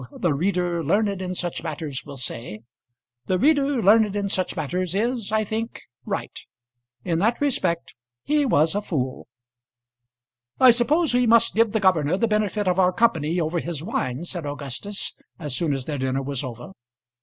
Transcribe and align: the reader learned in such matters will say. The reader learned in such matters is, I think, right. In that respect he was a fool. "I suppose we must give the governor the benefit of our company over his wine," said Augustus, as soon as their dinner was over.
the 0.17 0.33
reader 0.33 0.83
learned 0.83 1.21
in 1.21 1.35
such 1.35 1.61
matters 1.61 2.03
will 2.03 2.17
say. 2.17 2.61
The 3.27 3.37
reader 3.37 3.83
learned 3.83 4.15
in 4.15 4.29
such 4.29 4.55
matters 4.55 4.95
is, 4.95 5.31
I 5.31 5.43
think, 5.43 5.83
right. 6.07 6.35
In 7.05 7.19
that 7.19 7.39
respect 7.39 7.93
he 8.23 8.43
was 8.43 8.73
a 8.73 8.81
fool. 8.81 9.27
"I 10.59 10.71
suppose 10.71 11.13
we 11.13 11.27
must 11.27 11.53
give 11.53 11.71
the 11.71 11.79
governor 11.79 12.17
the 12.17 12.27
benefit 12.27 12.67
of 12.67 12.79
our 12.79 12.91
company 12.91 13.39
over 13.39 13.59
his 13.59 13.83
wine," 13.83 14.25
said 14.25 14.43
Augustus, 14.43 15.13
as 15.37 15.55
soon 15.55 15.71
as 15.71 15.85
their 15.85 15.99
dinner 15.99 16.23
was 16.23 16.43
over. 16.43 16.71